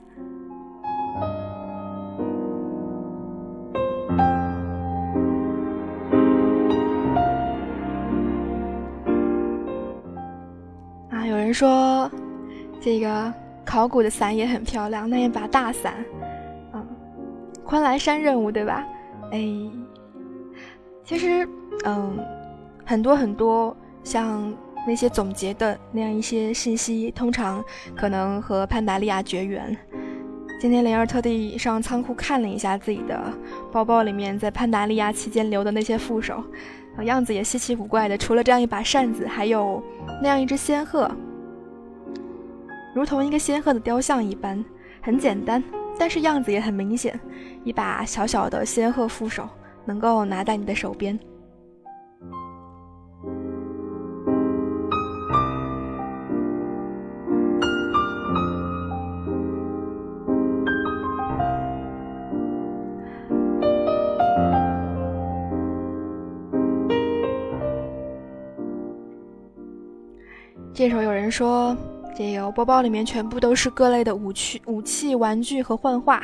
[11.11, 12.11] 啊，有人说
[12.80, 13.32] 这个
[13.64, 15.95] 考古的伞也很漂亮，那一把大伞，
[16.72, 16.84] 嗯，
[17.64, 18.84] 昆仑山任务对吧？
[19.33, 19.45] 哎，
[21.05, 21.49] 其实，
[21.85, 22.18] 嗯，
[22.85, 24.53] 很多很多像
[24.87, 27.64] 那些总结的那样一些信息，通常
[27.97, 29.77] 可能和潘达利亚绝缘。
[30.59, 33.20] 今天灵儿特地上仓库看了一下自己的
[33.70, 36.43] 包包里面，在潘达利亚期间留的那些副手，
[37.03, 38.16] 样子也稀奇古怪的。
[38.16, 39.83] 除了这样一把扇子，还有
[40.22, 41.11] 那样一只仙鹤，
[42.95, 44.64] 如同一个仙鹤的雕像一般，
[45.03, 45.62] 很简单，
[45.99, 47.18] 但是样子也很明显。
[47.64, 49.49] 一把小小的仙鹤副手，
[49.84, 51.18] 能够拿在你的手边。
[70.72, 71.74] 这时候有人说，
[72.16, 76.22] 这个包包里面全部都是各类的武器、武器、玩具和幻化，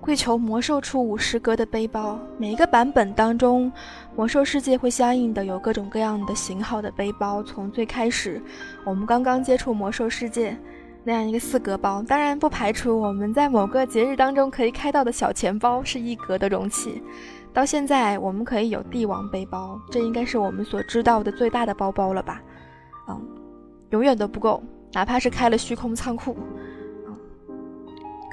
[0.00, 2.18] 跪求魔兽出五十格的背包。
[2.38, 3.70] 每一个版本当中，
[4.16, 7.42] 魔兽世界会相应的有各种各样的型号的背包。
[7.42, 8.40] 从最开始，
[8.82, 10.56] 我们刚刚接触魔兽世界
[11.04, 17.02] 那样一个四格包，当然不排除我们在某个节日当中可以开到的小钱包是一格的容器。
[17.52, 22.40] 到现在，我们可以有帝王背包，这应该是我们所知道的最大的包包了吧？
[23.06, 23.20] 嗯。
[23.90, 24.62] 永远都不够，
[24.92, 26.36] 哪怕是开了虚空仓库，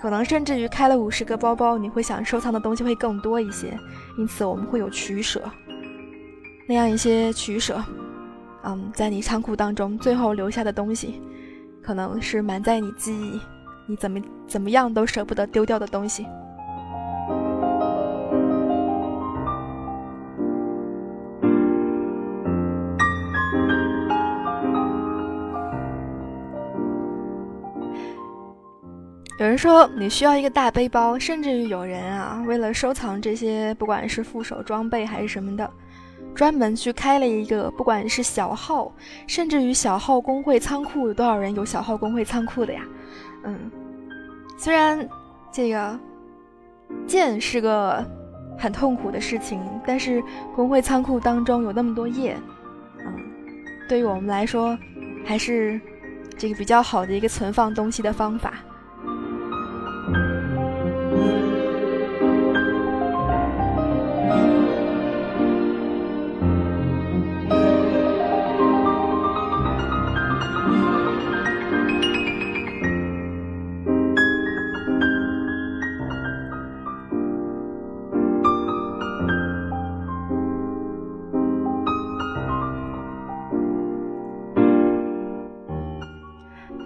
[0.02, 3.78] 可能甚至于开了五十个包包，你会想收藏的东西会更多一些，
[4.18, 5.42] 因此我们会有取舍，
[6.68, 7.84] 那样一些取舍，
[8.64, 11.22] 嗯，在你仓库当中最后留下的东西，
[11.82, 13.40] 可能是埋在你记忆，
[13.86, 16.26] 你怎么怎么样都舍不得丢掉的东西。
[29.40, 35.70] 有人说你需要一个大背包，甚至于有人啊，为了收藏这些，不管是副手装备还是什么的，
[36.34, 38.92] 专门去开了一个，不管是小号，
[39.28, 42.82] 甚至于小号工会仓库，有多少人有小号工会仓库的呀？
[43.44, 43.70] 嗯，
[44.58, 45.08] 虽然
[45.52, 46.00] 这个
[47.06, 48.04] 建是个
[48.58, 50.24] 很痛苦的事情，但是
[50.56, 52.36] 工会仓库当中有那么多页，
[53.06, 53.14] 嗯，
[53.88, 54.76] 对于我们来说，
[55.24, 55.80] 还是
[56.36, 58.56] 这个比较好的一个存放东西的方法。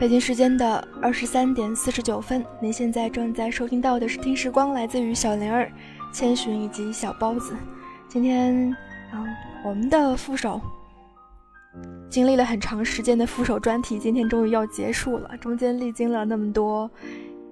[0.01, 5.71] 北京时间的二十三点四十九分，您现在正在收听到的是《听时光》，来自于小灵儿、
[6.11, 7.55] 千寻以及小包子。
[8.07, 8.75] 今天，
[9.13, 9.27] 嗯，
[9.63, 10.59] 我们的副手
[12.09, 15.37] 经历了很长时间的副手专题，今天终于要结束了。
[15.37, 16.89] 中间历经了那么多，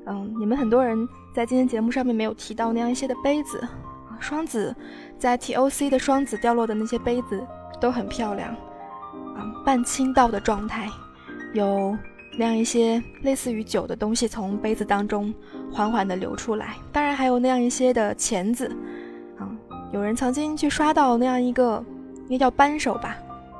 [0.07, 3.61] 嗯，你们很多人在今天节目上面没有提到那样一些的杯子，
[4.19, 4.75] 双子
[5.19, 7.45] 在 TOC 的双子掉落的那些杯子
[7.79, 8.49] 都很漂亮，
[9.35, 10.89] 啊，半倾倒的状态，
[11.53, 11.95] 有。
[12.39, 15.33] 那样一些类似于酒的东西从杯子当中
[15.69, 18.73] 缓缓地流出来，当然还有那样一些的钳子，
[19.37, 19.51] 啊，
[19.91, 21.83] 有人曾经去刷到那样一个，
[22.29, 23.17] 应该叫扳手吧，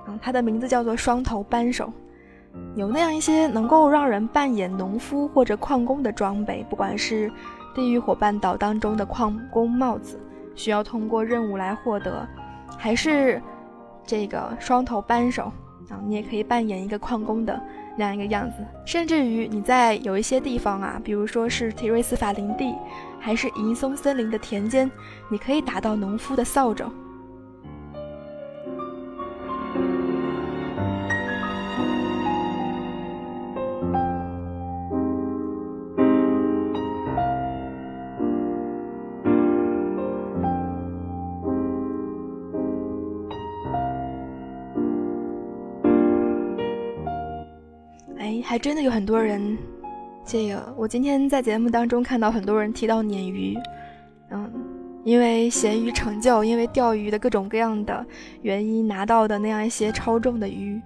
[0.07, 1.91] 嗯，它的名字叫做双头扳手，
[2.73, 7.29] 有那样一些能够让人扮演农夫或者矿工的装备，不管是
[7.75, 10.17] 地狱火半岛当中的矿工帽子，
[10.55, 12.25] 需要通过任务来获得，
[12.77, 13.41] 还是
[14.05, 15.51] 这个双头扳手，
[15.89, 17.61] 啊，你也可以扮演一个矿工的。
[17.99, 22.73] 那样一个样子，甚至于你在有一些地方啊，比如说是提瑞斯法林地，
[23.19, 24.89] 还是银松森林的田间，
[25.29, 26.89] 你可以打到农夫的扫帚。
[48.49, 49.55] 还真的有很多人，
[50.25, 53.55] 这个我今天在节目当中看到很多人提到鲶鱼，
[54.31, 54.51] 嗯，
[55.03, 58.03] 因为咸鱼成就，因为钓鱼的各种各样的
[58.41, 60.81] 原因拿到的那样一些超重的鱼，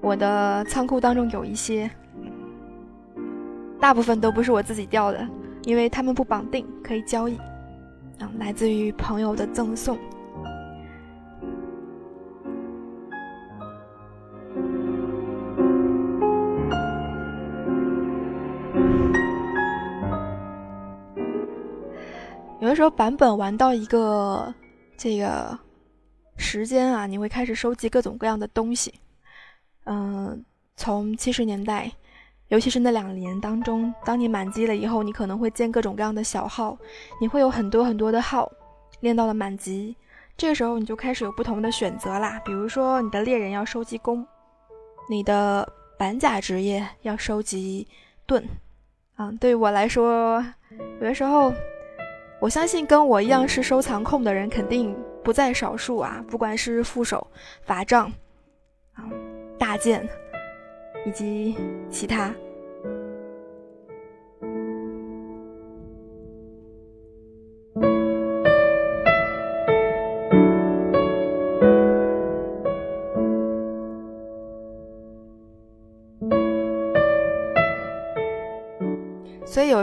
[0.00, 1.90] 我的仓库当中有一些，
[3.78, 5.28] 大部分都不是我自己钓的，
[5.64, 7.36] 因为他们不绑定，可以交易，
[8.20, 9.98] 嗯，来自于朋友的赠送。
[22.74, 24.52] 的时候版本玩到一个
[24.96, 25.56] 这个
[26.36, 28.92] 时间啊，你会开始收集各种各样的东西。
[29.84, 30.44] 嗯，
[30.74, 31.88] 从七十年代，
[32.48, 36.76] 尤其是那两年当中，当你满级了以后，你可能会建各种各样的小号，
[37.20, 38.50] 你会有很多很多的号，
[38.98, 39.94] 练到了满级，
[40.36, 42.42] 这个时候你就开始有不同的选择啦。
[42.44, 44.26] 比如说，你的猎人要收集弓，
[45.08, 47.86] 你的板甲职业要收集
[48.26, 48.44] 盾。
[49.16, 50.44] 嗯，对于我来说，
[50.98, 51.52] 有的时候，
[52.44, 56.22] 我相信跟我一样是收藏控的人肯定不在少数啊。
[56.28, 57.26] 不管是副手、
[57.62, 58.12] 法杖，
[58.92, 59.08] 啊，
[59.58, 60.06] 大剑，
[61.06, 61.56] 以及
[61.88, 62.34] 其他。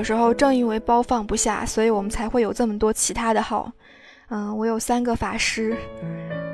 [0.02, 3.72] 有时候正因为包放不下，所以我们才会有这么多其他的号。
[4.30, 5.78] 嗯，我有三个法师，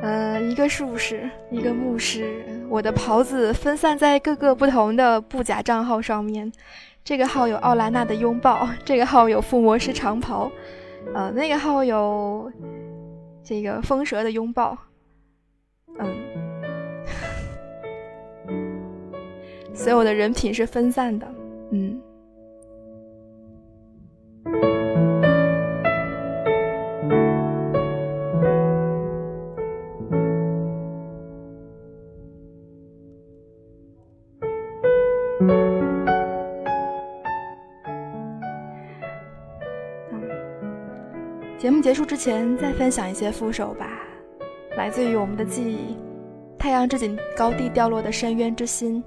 [0.02, 2.44] 呃，一个术士，一个牧师。
[2.68, 6.52] 我的袍子分散在各个不同的布甲账号上面。
[7.06, 10.52] 这个号有奥兰娜的拥抱，这个号有附魔师长袍，
[11.16, 12.52] 呃，那个号有
[13.46, 14.78] 这个风蛇的拥抱。
[15.98, 16.14] 嗯，
[19.74, 21.26] 所有的人品是分散的。
[21.72, 21.98] 嗯。
[41.98, 43.88] 束之前，再分享一些副手吧，
[44.78, 45.98] 来自于我们的记忆：
[46.56, 49.04] 太阳之井高地掉落的深渊之心。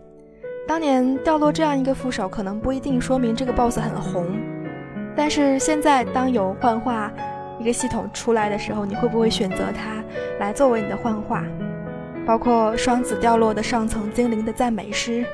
[0.66, 4.26] 当年掉落这样一个副手，可能不一定说明这个 BOSS 很红，
[5.14, 7.12] 但是现在当有幻化
[7.60, 10.02] 一个系统出来的时候，你会不会选择它
[10.40, 11.44] 来作为你的幻化？
[12.26, 15.24] 包括双子掉落的上层精灵的赞美诗，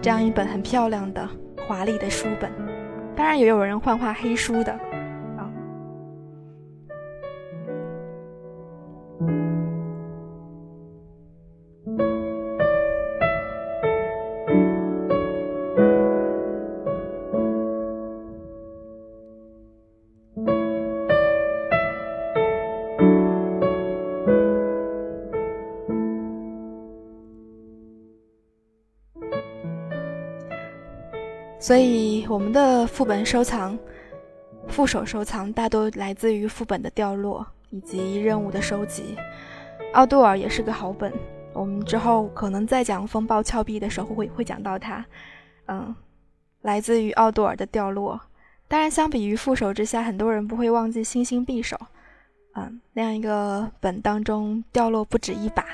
[0.00, 1.28] 这样一本很漂亮的
[1.66, 2.48] 华丽的书本。
[3.16, 4.78] 当然也有人幻化黑书的。
[31.62, 33.78] 所以，我们的副本收藏、
[34.66, 39.16] 副手收藏大多来自于副本的掉落以及任务的收集。
[39.92, 41.12] 奥杜尔也是个好本，
[41.52, 45.06] 我们之后可能在讲风暴峭壁的时候会会讲到它。
[45.66, 45.94] 嗯，
[46.62, 48.20] 来自于奥杜尔的掉落。
[48.66, 51.78] 当然，相比于副手之下，很多人不会忘记星星匕首。
[52.56, 55.64] 嗯，那样一个本当中掉落不止一把。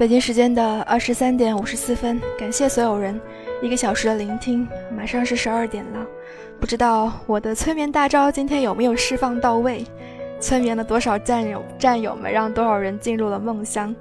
[0.00, 3.20] 北京时间的二十三点五十四分，感谢所有人
[3.60, 4.66] 一个小时的聆听。
[4.96, 6.06] 马上是十二点了，
[6.58, 9.84] 不知道我的催眠大招今天有没有释放到位，
[10.40, 13.94] 催眠了多少战友战友们，让多少人进入了梦乡。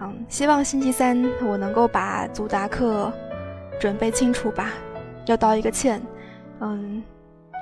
[0.00, 3.12] 嗯，希望星期三我能够把祖达克
[3.78, 4.70] 准备清楚吧。
[5.26, 6.00] 要道一个歉，
[6.60, 7.02] 嗯，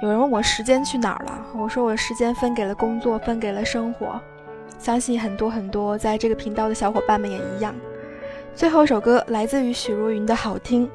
[0.01, 4.21] 有人问我时间去哪儿了，我说我时间分给了工作，分给了生活。
[4.81, 7.75] 相信很多很多在这个频道的小伙伴们也一样。
[8.55, 10.91] 最后一首歌来自于许茹芸的好听，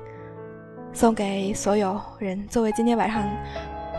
[0.92, 3.24] 送给所有人，作为今天晚上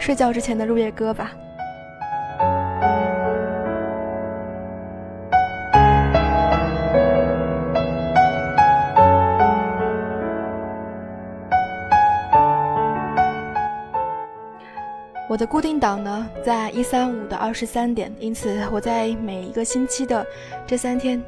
[0.01, 1.32] 睡觉之前的入夜歌吧。
[15.37, 20.26] 我的固定档呢，在一三五的二十三点，因此我在每一个星期的
[20.66, 21.22] 这三天，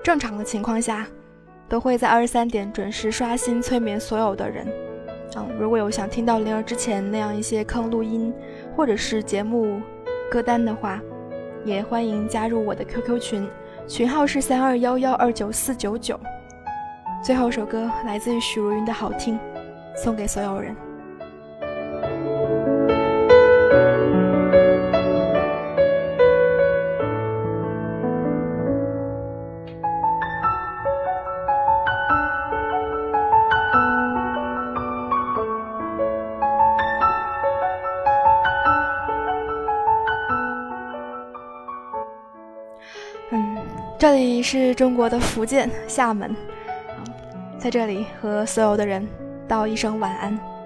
[0.00, 1.04] 正常的情况下，
[1.68, 4.64] 都会在二十三点准时刷新催眠所有的人。
[5.36, 8.32] 嗯，如果有想听到灵儿之前那样一些坑录音，
[8.76, 9.82] 或者是节目
[10.30, 11.00] 歌单的话，
[11.64, 13.50] 也欢迎加入我的 QQ 群，
[13.88, 16.16] 群号是三二幺幺二九四九九。
[17.24, 19.36] 最后一首歌来自于许茹芸的好听，
[19.96, 20.87] 送给所有人。
[44.50, 46.34] 是中国的福建厦门。
[47.58, 49.06] 在这里和所有的人
[49.46, 50.57] 道一声晚安。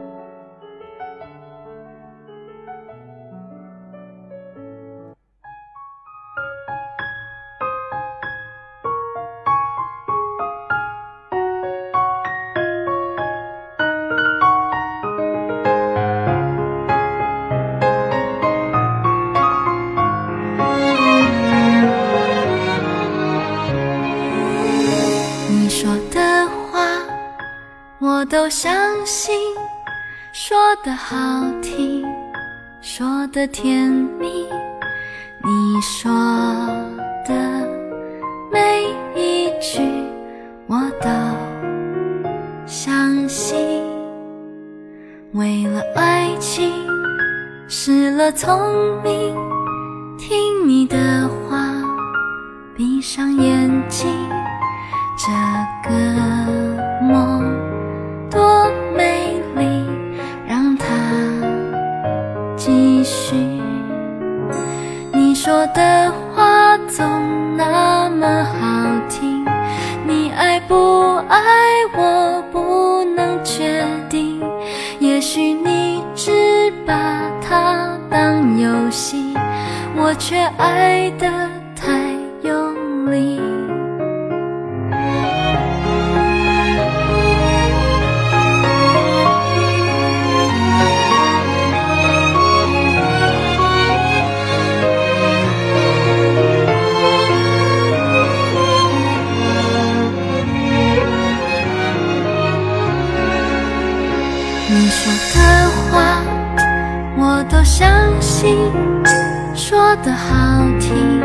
[109.93, 111.21] 说的好听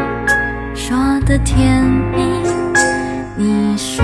[0.76, 2.22] 说的甜蜜
[3.38, 3.97] 你说